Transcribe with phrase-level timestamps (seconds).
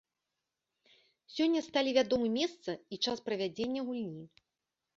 [1.35, 4.25] Сёння сталі вядомы месца і час правядзення гульні.